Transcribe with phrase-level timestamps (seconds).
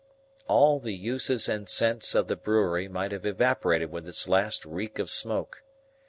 [0.47, 4.97] All the uses and scents of the brewery might have evaporated with its last reek
[4.97, 5.61] of smoke.